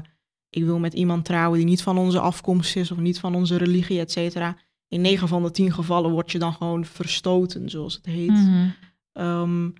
[0.49, 3.57] ik wil met iemand trouwen die niet van onze afkomst is of niet van onze
[3.57, 4.57] religie, et cetera.
[4.87, 8.29] In negen van de tien gevallen word je dan gewoon verstoten, zoals het heet.
[8.29, 8.73] Mm
[9.13, 9.23] -hmm.
[9.25, 9.73] um,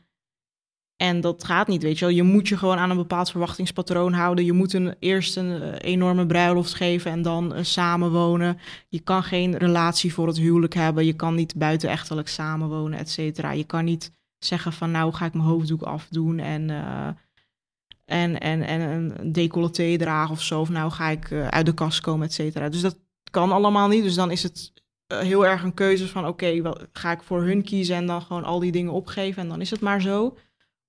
[0.97, 2.13] en dat gaat niet, weet je wel.
[2.13, 4.45] Je moet je gewoon aan een bepaald verwachtingspatroon houden.
[4.45, 8.57] Je moet een, eerst een uh, enorme bruiloft geven en dan uh, samenwonen.
[8.89, 11.05] Je kan geen relatie voor het huwelijk hebben.
[11.05, 13.51] Je kan niet buitenechtelijk samenwonen, et cetera.
[13.51, 17.07] Je kan niet zeggen van nou ga ik mijn hoofddoek afdoen en, uh,
[18.05, 20.59] en, en, en een decolleté dragen of zo.
[20.59, 22.69] Of nou ga ik uit de kast komen, et cetera.
[22.69, 22.97] Dus dat
[23.31, 24.03] kan allemaal niet.
[24.03, 24.73] Dus dan is het
[25.07, 28.43] heel erg een keuze van oké, okay, ga ik voor hun kiezen en dan gewoon
[28.43, 30.37] al die dingen opgeven en dan is het maar zo.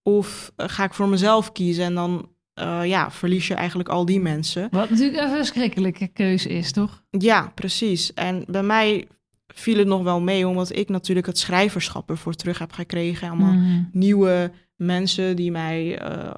[0.02, 2.28] Of uh, ga ik voor mezelf kiezen en dan
[2.60, 4.68] uh, ja, verlies je eigenlijk al die mensen.
[4.70, 7.02] Wat natuurlijk een verschrikkelijke keuze is, toch?
[7.10, 8.14] Ja, precies.
[8.14, 9.08] En bij mij
[9.54, 13.28] viel het nog wel mee, omdat ik natuurlijk het schrijverschap ervoor terug heb gekregen.
[13.28, 13.88] Allemaal Mm.
[13.92, 16.30] nieuwe mensen die mij, uh,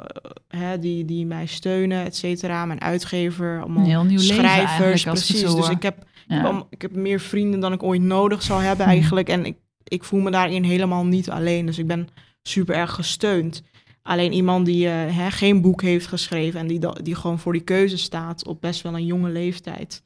[0.48, 2.66] hè, die, die mij steunen, et cetera.
[2.66, 5.02] Mijn uitgever, allemaal heel nieuw schrijvers.
[5.02, 5.54] precies.
[5.54, 6.36] Dus ik heb, ja.
[6.38, 8.94] ik, heb, ik heb meer vrienden dan ik ooit nodig zou hebben Mhm.
[8.94, 9.28] eigenlijk.
[9.28, 11.66] En ik, ik voel me daarin helemaal niet alleen.
[11.66, 12.08] Dus ik ben
[12.42, 13.62] super erg gesteund.
[14.02, 17.64] Alleen iemand die uh, hè, geen boek heeft geschreven en die, die gewoon voor die
[17.64, 20.04] keuze staat op best wel een jonge leeftijd.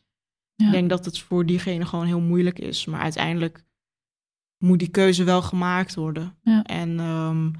[0.54, 0.66] Ja.
[0.66, 2.84] Ik denk dat het voor diegene gewoon heel moeilijk is.
[2.84, 3.64] Maar uiteindelijk
[4.58, 6.38] moet die keuze wel gemaakt worden.
[6.42, 6.62] Ja.
[6.62, 7.52] En um,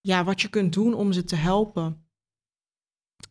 [0.00, 2.06] ja, wat je kunt doen om ze te helpen.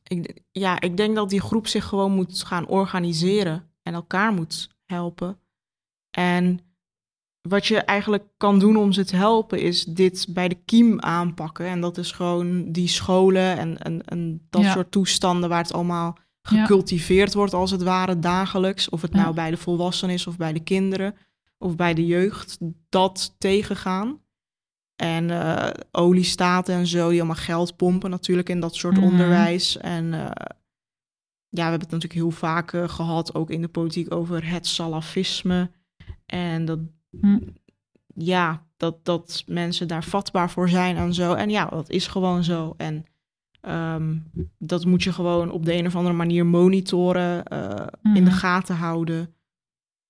[0.03, 4.69] ik, ja, ik denk dat die groep zich gewoon moet gaan organiseren en elkaar moet
[4.85, 5.39] helpen.
[6.09, 6.59] En
[7.41, 11.65] wat je eigenlijk kan doen om ze te helpen, is dit bij de kiem aanpakken.
[11.65, 14.71] En dat is gewoon die scholen en, en, en dat Ja.
[14.71, 16.61] soort toestanden waar het allemaal Ja.
[16.61, 18.89] gecultiveerd wordt, als het ware, dagelijks.
[18.89, 19.21] Of het Ja.
[19.21, 21.15] nou bij de volwassenen is of bij de kinderen
[21.57, 22.57] of bij de jeugd.
[22.89, 24.19] Dat tegengaan.
[24.95, 29.03] En eh oliestaten en zo, die allemaal geld pompen natuurlijk in dat soort Mhm.
[29.05, 29.77] onderwijs.
[29.77, 30.19] En eh,
[31.49, 34.67] ja, we hebben het natuurlijk heel vaak eh, gehad, ook in de politiek, over het
[34.67, 35.71] salafisme.
[36.25, 36.79] En dat,
[37.21, 37.39] Hm.
[38.15, 41.33] ja, dat, dat mensen daar vatbaar voor zijn en zo.
[41.33, 42.73] En ja, dat is gewoon zo.
[42.77, 43.05] En
[43.61, 44.17] ehm,
[44.57, 48.39] dat moet je gewoon op de een of andere manier monitoren, eh, in de Mhm.
[48.39, 49.33] gaten houden.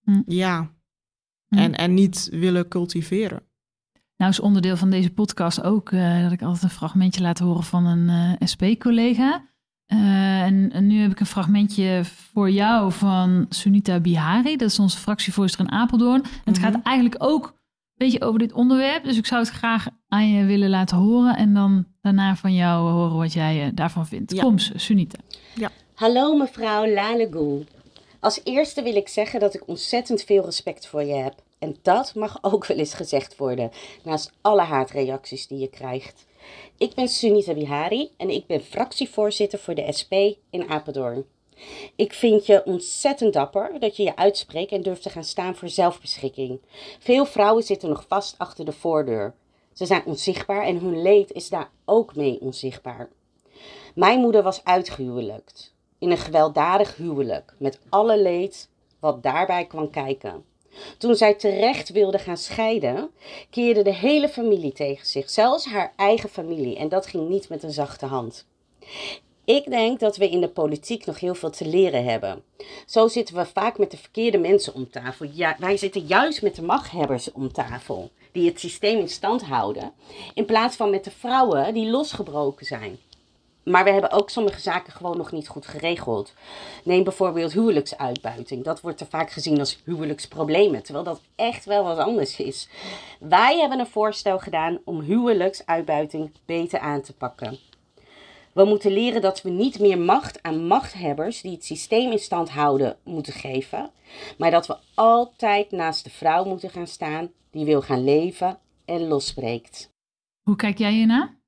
[0.04, 0.22] Hm.
[0.26, 0.72] Ja,
[1.48, 1.56] Hm.
[1.58, 3.42] en, en niet willen cultiveren.
[4.18, 7.64] Nou is onderdeel van deze podcast ook eh, dat ik altijd een fragmentje laat horen
[7.64, 8.10] van een
[8.40, 9.48] eh, SP-collega.
[9.90, 12.02] Eh, en, en nu heb ik een fragmentje
[12.34, 14.56] voor jou van Sunita Bihari.
[14.58, 16.24] Dat is onze fractievoorzitter in Apeldoorn.
[16.24, 16.66] En het Mhm.
[16.72, 17.54] gaat eigenlijk ook een
[18.08, 19.04] beetje over dit onderwerp.
[19.04, 21.36] Dus ik zou het graag aan je willen laten horen.
[21.38, 24.32] En dan daarna van jou horen wat jij eh, daarvan vindt.
[24.34, 24.42] Ja.
[24.42, 25.18] Kom, Sunita.
[25.94, 27.64] Hallo mevrouw Lalegoe.
[28.20, 31.34] Als eerste wil ik zeggen dat ik ontzettend veel respect voor je heb.
[31.60, 33.72] En dat mag ook wel eens gezegd worden,
[34.04, 36.26] naast alle haatreacties die je krijgt.
[36.78, 40.14] Ik ben Sunita Bihari en ik ben fractievoorzitter voor de SP
[40.50, 41.26] in Apeldoorn.
[41.96, 45.70] Ik vind je ontzettend dapper dat je je uitspreekt en durft te gaan staan voor
[45.70, 46.60] zelfbeschikking.
[47.00, 49.34] Veel vrouwen zitten nog vast achter de voordeur.
[49.74, 53.10] Ze zijn onzichtbaar en hun leed is daar ook mee onzichtbaar.
[53.96, 55.74] Mijn moeder was uitgehuwelijkt.
[55.98, 57.54] In een gewelddadig huwelijk.
[57.58, 60.44] Met alle leed wat daarbij kwam kijken.
[60.98, 63.10] Toen zij terecht wilde gaan scheiden,
[63.50, 65.30] keerde de hele familie tegen zich.
[65.30, 66.78] Zelfs haar eigen familie.
[66.78, 68.46] En dat ging niet met een zachte hand.
[69.50, 72.44] Ik denk dat we in de politiek nog heel veel te leren hebben.
[72.86, 75.28] Zo zitten we vaak met de verkeerde mensen om tafel.
[75.34, 79.94] Ja, wij zitten juist met de machthebbers om tafel, die het systeem in stand houden,
[80.34, 83.00] in plaats van met de vrouwen die losgebroken zijn.
[83.64, 86.34] Maar we hebben ook sommige zaken gewoon nog niet goed geregeld.
[86.84, 88.64] Neem bijvoorbeeld huwelijksuitbuiting.
[88.64, 92.70] Dat wordt er vaak gezien als huwelijksproblemen, terwijl dat echt wel wat anders is.
[93.20, 97.60] Wij hebben een voorstel gedaan om huwelijksuitbuiting beter aan te pakken.
[98.54, 102.50] We moeten leren dat we niet meer macht aan machthebbers die het systeem in stand
[102.50, 103.92] houden moeten geven,
[104.38, 109.08] maar dat we altijd naast de vrouw moeten gaan staan die wil gaan leven en
[109.08, 109.90] losbreekt.
[110.44, 111.39] Hoe kijk jij hiernaar?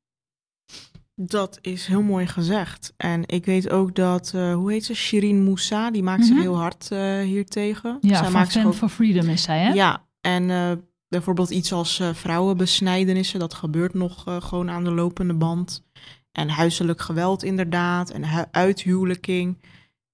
[1.23, 2.93] Dat is heel mooi gezegd.
[2.97, 6.41] En ik weet ook dat, eh, hoe heet ze, Shirin Moussa, die maakt zich Mhm.
[6.41, 7.97] heel hard eh hiertegen.
[8.01, 9.73] Ja, Zij van maakt zich Fan ook- for Freedom is zij, hè?
[9.73, 10.71] Ja, en eh,
[11.07, 15.83] bijvoorbeeld iets als vrouwenbesnijdenissen, dat gebeurt nog gewoon aan de lopende band.
[16.31, 19.57] En huiselijk geweld inderdaad, en hu- uithuwelijking.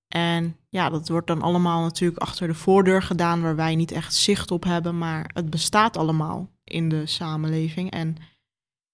[0.07, 4.13] En ja, dat wordt dan allemaal natuurlijk achter de voordeur gedaan, waar wij niet echt
[4.15, 7.91] zicht op hebben, maar het bestaat allemaal in de samenleving.
[7.91, 8.15] En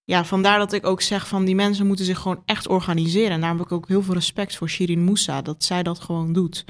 [0.04, 3.32] ja, vandaar dat ik ook zeg van die mensen moeten zich gewoon echt organiseren.
[3.32, 6.34] En daar heb ik ook heel veel respect voor Shirin Moussa, dat zij dat gewoon
[6.34, 6.66] doet.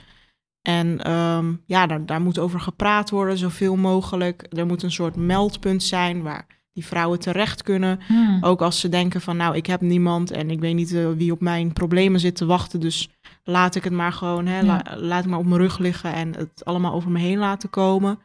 [0.62, 4.46] En ehm, ja, daar, daar moet over gepraat worden, zoveel mogelijk.
[4.50, 8.00] Er moet een soort meldpunt zijn waar die vrouwen terecht kunnen.
[8.08, 8.44] Hmm.
[8.44, 11.32] Ook als ze denken van, nou, ik heb niemand en ik weet niet eh, wie
[11.32, 12.80] op mijn problemen zit te wachten.
[12.80, 13.10] Dus
[13.44, 16.36] laat ik het maar gewoon, hè, la- laat ik maar op mijn rug liggen en
[16.36, 18.20] het allemaal over me heen laten komen.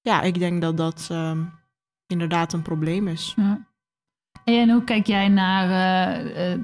[0.00, 1.42] Ja, ik denk dat dat ehm,
[2.06, 3.32] inderdaad een probleem is.
[3.36, 3.66] Ja.
[4.46, 6.60] En hoe kijk jij naar eh, eh,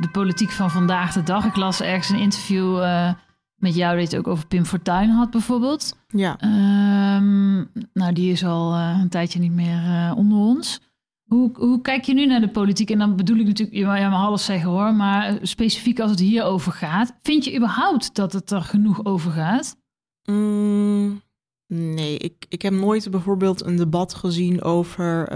[0.00, 1.44] de politiek van vandaag de dag?
[1.44, 3.12] Ik las ergens een interview eh,
[3.54, 5.98] met jou dat je het ook over Pim Fortuyn had bijvoorbeeld.
[6.06, 6.38] Ja.
[6.38, 7.56] Ehm,
[7.92, 10.80] nou, die is al een tijdje niet meer onder ons.
[11.24, 12.90] Hoe, hoe kijk je nu naar de politiek?
[12.90, 16.44] En dan bedoel ik natuurlijk, je mag alles zeggen hoor, maar specifiek als het hier
[16.44, 17.16] over gaat.
[17.22, 19.76] Vind je überhaupt dat het er genoeg over gaat?
[20.24, 21.22] Mm,
[21.66, 25.28] nee, ik, ik heb nooit bijvoorbeeld een debat gezien over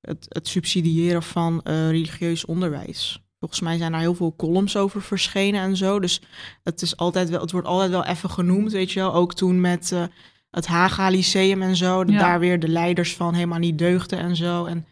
[0.00, 3.22] het, het subsidiëren van eh, religieus onderwijs.
[3.38, 6.00] Volgens mij zijn daar heel veel columns over verschenen en zo.
[6.00, 6.20] Dus
[6.62, 9.14] het, is altijd wel, het wordt altijd wel even genoemd, weet je wel.
[9.14, 10.02] Ook toen met eh,
[10.50, 12.04] het Haga Lyceum en zo.
[12.06, 12.18] Ja.
[12.18, 14.64] daar weer de leiders van helemaal niet deugden en zo.
[14.64, 14.86] En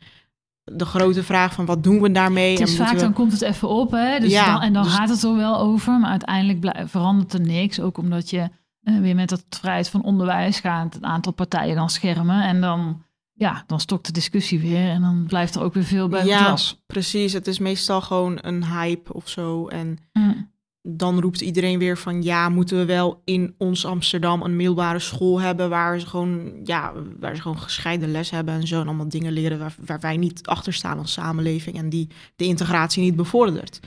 [0.64, 2.50] de grote vraag van wat doen we daarmee?
[2.58, 4.18] Het is vaak, we- dan komt het even op, hè?
[4.20, 7.40] Dus Ja, dan, en dan dus- gaat het er wel over, maar uiteindelijk verandert er
[7.40, 7.80] niks.
[7.80, 8.48] Ook omdat je
[8.82, 12.42] eh, weer met dat vrijheid van onderwijs gaat het aantal partijen dan schermen.
[12.42, 13.02] En dan,
[13.38, 16.50] ja, dan stokt de discussie weer en dan blijft er ook weer veel bij Ja.
[16.50, 16.82] was.
[16.86, 19.66] Precies, het is meestal gewoon een hype of zo.
[19.68, 20.50] En Mm.
[20.82, 25.40] dan roept iedereen weer van ja, moeten we wel in ons Amsterdam een middelbare school
[25.40, 28.80] hebben waar ze gewoon, ja, waar ze gewoon gescheiden les hebben en zo.
[28.80, 32.44] En allemaal dingen leren waar, waar wij niet achter staan als samenleving en die de
[32.44, 33.80] integratie niet bevordert.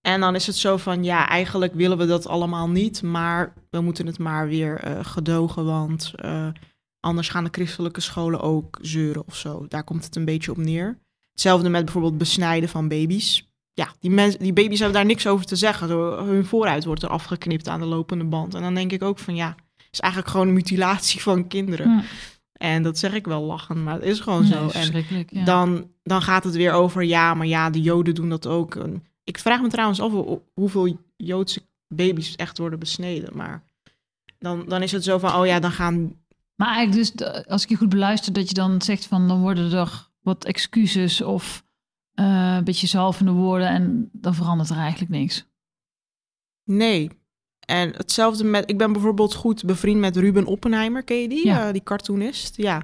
[0.00, 3.80] En dan is het zo van, ja, eigenlijk willen we dat allemaal niet, maar we
[3.80, 6.46] moeten het maar weer eh, gedogen, want uh,
[7.06, 9.66] anders gaan de christelijke scholen ook zeuren of zo.
[9.68, 10.98] Daar komt het een beetje op neer.
[11.30, 13.50] Hetzelfde met bijvoorbeeld besnijden van baby's.
[13.72, 15.88] Ja, die, mensen, die baby's hebben daar niks over te zeggen.
[16.26, 18.54] Hun vooruit wordt er afgeknipt aan de lopende band.
[18.54, 21.90] En dan denk ik ook van, ja, het is eigenlijk gewoon een mutilatie van kinderen.
[21.90, 22.02] Ja.
[22.52, 24.68] En dat zeg ik wel lachen, maar het is gewoon zo.
[24.68, 25.44] En ja.
[25.44, 28.78] dan, dan gaat het weer over, ja, maar ja, de Joden doen dat ook.
[29.24, 30.12] Ik vraag me trouwens af
[30.54, 33.36] hoeveel Joodse baby's echt worden besneden.
[33.36, 33.62] Maar
[34.38, 36.14] dan, dan is het zo van, oh ja, dan gaan...
[36.56, 39.72] Maar eigenlijk dus, als ik je goed beluister, dat je dan zegt van, dan worden
[39.72, 41.64] er wat excuses of
[42.14, 45.46] uh, een beetje zalvende woorden en dan verandert er eigenlijk niks.
[46.64, 47.10] Nee.
[47.60, 51.46] En hetzelfde met, ik ben bijvoorbeeld goed bevriend met Ruben Oppenheimer, ken je die?
[51.46, 51.66] Ja.
[51.66, 52.56] Uh, die cartoonist.
[52.56, 52.82] Ja.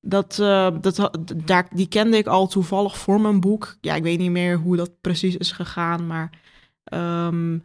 [0.00, 1.10] Dat, uh, dat,
[1.44, 3.76] daar, die kende ik al toevallig voor mijn boek.
[3.80, 6.40] Ja, ik weet niet meer hoe dat precies is gegaan, maar
[6.92, 7.60] um,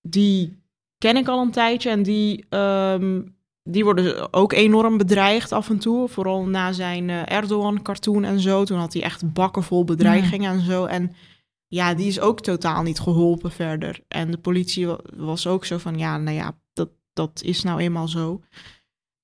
[0.00, 0.62] die
[0.98, 1.90] ken ik al een tijdje.
[1.90, 6.08] En die, um, die worden ook enorm bedreigd af en toe.
[6.08, 8.64] Vooral na zijn uh, Erdogan-cartoon en zo.
[8.64, 10.58] Toen had hij echt bakken vol bedreigingen ja.
[10.58, 10.84] en zo.
[10.84, 11.14] En
[11.66, 14.00] ja, die is ook totaal niet geholpen verder.
[14.08, 18.08] En de politie was ook zo van, ja, nou ja, dat, dat is nou eenmaal
[18.08, 18.40] zo.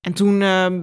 [0.00, 0.40] En toen...
[0.40, 0.80] Uh,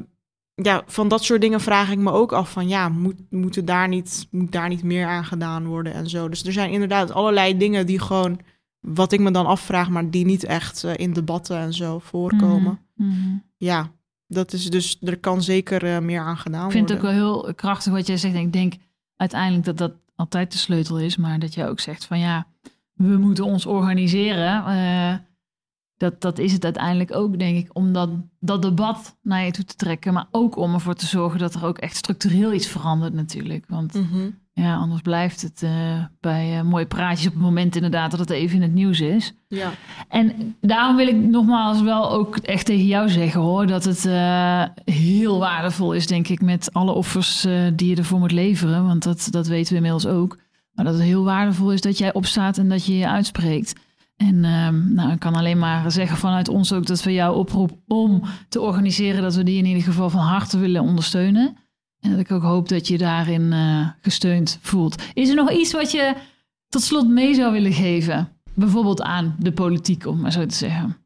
[0.55, 3.87] ja, van dat soort dingen vraag ik me ook af van ja, moet, moet, daar
[3.87, 6.29] niet, moet daar niet meer aan gedaan worden en zo.
[6.29, 8.39] Dus er zijn inderdaad allerlei dingen die gewoon,
[8.79, 12.61] wat ik me dan afvraag, maar die niet echt uh, in debatten en zo voorkomen.
[12.61, 13.43] Mm -hmm.
[13.57, 13.91] Ja,
[14.27, 16.81] dat is dus, er kan zeker uh, meer aan gedaan worden.
[16.81, 17.17] Ik vind worden.
[17.17, 18.35] het ook wel heel krachtig wat jij zegt.
[18.35, 18.73] En ik denk
[19.15, 22.47] uiteindelijk dat dat altijd de sleutel is, maar dat jij ook zegt van ja,
[22.93, 24.63] we moeten ons organiseren.
[24.67, 25.15] Uh,
[26.03, 29.65] dat, dat is het uiteindelijk ook, denk ik, om dat, dat debat naar je toe
[29.65, 30.13] te trekken.
[30.13, 33.65] Maar ook om ervoor te zorgen dat er ook echt structureel iets verandert natuurlijk.
[33.67, 34.39] Want mm -hmm.
[34.53, 38.29] ja, anders blijft het uh, bij uh, mooie praatjes op het moment inderdaad dat het
[38.29, 39.33] even in het nieuws is.
[39.47, 39.71] Ja.
[40.09, 44.63] En daarom wil ik nogmaals wel ook echt tegen jou zeggen hoor, dat het uh,
[44.85, 48.85] heel waardevol is, denk ik, met alle offers die je ervoor moet leveren.
[48.85, 50.37] Want dat, dat weten we inmiddels ook.
[50.73, 53.73] Maar dat het heel waardevol is dat jij opstaat en dat je je uitspreekt.
[54.27, 57.81] En um, nou, ik kan alleen maar zeggen vanuit ons ook dat we jou oproepen
[57.87, 61.57] om te organiseren, dat we die in ieder geval van harte willen ondersteunen.
[61.99, 65.03] En dat ik ook hoop dat je daarin uh, gesteund voelt.
[65.13, 66.15] Is er nog iets wat je
[66.69, 68.29] tot slot mee zou willen geven?
[68.53, 70.97] Bijvoorbeeld aan de politiek, om maar zo te zeggen.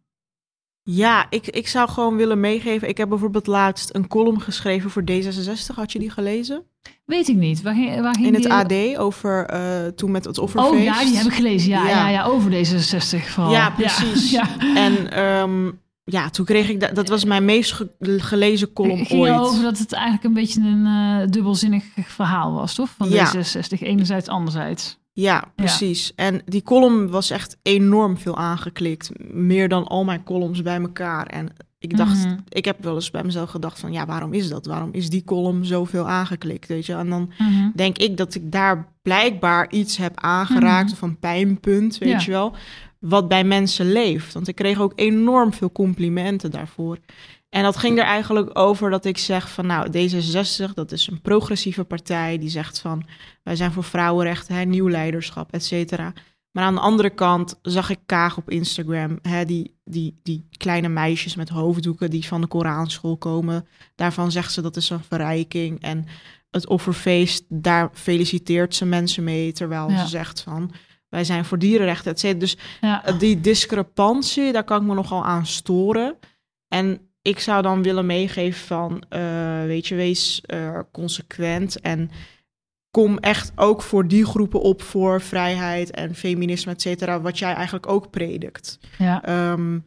[0.90, 2.88] Ja, ik, ik zou gewoon willen meegeven.
[2.88, 5.76] Ik heb bijvoorbeeld laatst een column geschreven voor D66.
[5.76, 6.64] Had je die gelezen?
[7.06, 7.62] Weet ik niet.
[7.62, 8.96] Waar waar ging In het die...
[8.96, 10.74] AD over uh, toen met het offerfeest.
[10.74, 11.70] Oh ja, die heb ik gelezen.
[11.70, 11.90] Ja, ja.
[11.90, 13.52] ja, ja over D66 vooral.
[13.52, 14.32] Ja, precies.
[14.38, 16.80] Ja, En um, ja, toen kreeg ik...
[16.80, 19.34] Dat, dat was mijn meest ge gelezen column ging ooit.
[19.34, 22.90] over dat het eigenlijk een beetje een uh, dubbelzinnig verhaal was, toch?
[22.98, 23.34] Van Ja.
[23.36, 23.80] D66.
[23.80, 24.98] Enerzijds, anderzijds.
[25.20, 26.14] Ja, precies.
[26.16, 29.10] En die column was echt enorm veel aangeklikt.
[29.32, 31.26] Meer dan al mijn columns bij elkaar.
[31.28, 31.50] En
[31.80, 32.38] ik dacht, Mhm.
[32.50, 33.92] ik heb wel eens bij mezelf gedacht van...
[33.92, 34.66] ja, waarom is dat?
[34.66, 36.94] Waarom is die column zoveel aangeklikt, weet je?
[36.94, 37.70] En dan Mhm.
[37.76, 40.86] denk ik dat ik daar blijkbaar iets heb aangeraakt...
[40.86, 40.94] Mhm.
[40.94, 42.20] of een pijnpunt, weet Ja.
[42.20, 42.54] je wel...
[43.00, 44.34] wat bij mensen leeft.
[44.34, 46.98] Want ik kreeg ook enorm veel complimenten daarvoor.
[47.50, 49.66] En dat ging er eigenlijk over dat ik zeg van...
[49.66, 52.38] nou, D66, dat is een progressieve partij...
[52.38, 53.06] die zegt van,
[53.44, 56.14] wij zijn voor vrouwenrechten, hè, nieuw leiderschap, et cetera...
[56.52, 60.88] Maar aan de andere kant zag ik Kaag op Instagram, hè, die, die, die kleine
[60.88, 63.68] meisjes met hoofddoeken die van de Koranschool komen.
[63.96, 65.82] Daarvan zegt ze dat is een verrijking.
[65.82, 66.06] En
[66.50, 70.02] het offerfeest, daar feliciteert ze mensen mee, terwijl Ja.
[70.02, 70.72] ze zegt van
[71.10, 72.40] wij zijn voor dierenrechten, et cetera.
[72.40, 73.04] Dus Ja.
[73.18, 76.18] die discrepantie, daar kan ik me nogal aan storen.
[76.68, 82.10] En ik zou dan willen meegeven van, eh, weet je, wees eh, consequent en
[82.92, 87.54] kom echt ook voor die groepen op voor vrijheid en feminisme, et cetera, wat jij
[87.54, 88.80] eigenlijk ook predikt.
[88.98, 89.24] ja.
[89.24, 89.80] Ehm,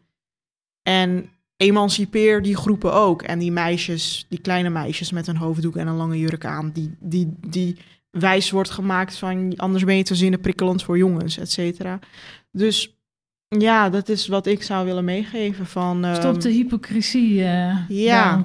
[0.83, 3.23] en emancipeer die groepen ook.
[3.23, 6.97] En die meisjes, die kleine meisjes met een hoofddoek en een lange jurk aan, die,
[7.01, 7.79] die, die
[8.11, 11.99] wijs wordt gemaakt van anders ben je te zinnen prikkelend voor jongens, et cetera.
[12.53, 13.00] Dus
[13.59, 16.05] ja, dat is wat ik zou willen meegeven van...
[16.05, 18.43] ehm, Stop de hypocrisie uh, ja.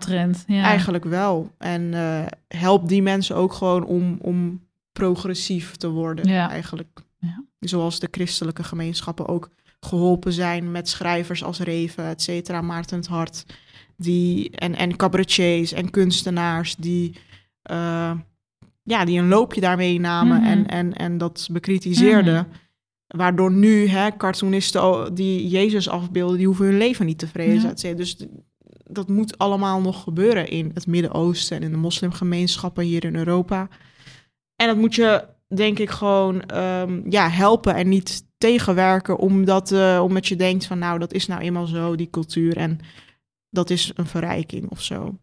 [0.48, 1.52] Eigenlijk wel.
[1.58, 6.50] En uh, help die mensen ook gewoon om, om progressief te worden, Ja.
[6.50, 7.04] eigenlijk.
[7.20, 7.44] Ja.
[7.60, 9.50] Zoals de christelijke gemeenschappen ook
[9.80, 13.46] geholpen zijn met schrijvers als Reven, et cetera, Maarten het Hart.
[13.98, 17.16] Die, en, en cabaretiers en kunstenaars die,
[17.72, 18.12] uh,
[18.84, 20.50] ja, die een loopje daarmee namen Mhm.
[20.50, 22.48] en, en, en dat bekritiseerden.
[22.50, 22.58] Mhm.
[23.08, 27.74] Waardoor nu hè, cartoonisten die Jezus afbeelden, die hoeven hun leven niet te vrezen.
[27.76, 27.94] Ja.
[27.94, 28.26] Dus
[28.84, 33.68] dat moet allemaal nog gebeuren in het Midden-Oosten en in de moslimgemeenschappen hier in Europa.
[34.56, 40.00] En dat moet je, denk ik, gewoon ehm, ja, helpen en niet tegenwerken omdat, uh,
[40.04, 42.58] omdat je denkt van nou, dat is nou eenmaal zo, die cultuur.
[42.58, 42.80] En
[43.50, 45.20] dat is een verrijking of zo.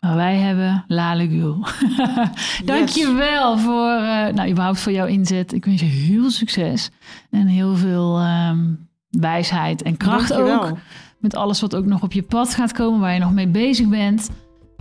[0.00, 1.66] Maar wij hebben Lalegul.
[2.64, 5.52] Dank je wel voor, uh, nou, überhaupt voor jouw inzet.
[5.52, 6.90] Ik wens je heel succes
[7.30, 10.72] en heel veel um, wijsheid en kracht ook.
[11.18, 13.88] Met alles wat ook nog op je pad gaat komen, waar je nog mee bezig
[13.88, 14.30] bent.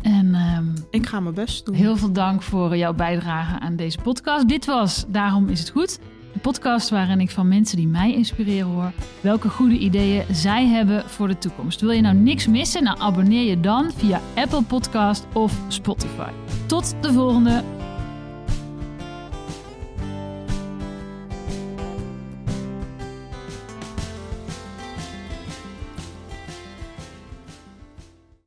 [0.01, 1.75] En um, ik ga mijn best doen.
[1.75, 4.47] Heel veel dank voor jouw bijdrage aan deze podcast.
[4.47, 5.99] Dit was Daarom is het goed.
[6.33, 11.09] De podcast waarin ik van mensen die mij inspireren hoor welke goede ideeën zij hebben
[11.09, 11.81] voor de toekomst.
[11.81, 12.83] Wil je nou niks missen?
[12.83, 16.29] Nou abonneer je dan via Apple Podcast of Spotify.
[16.65, 17.63] Tot de volgende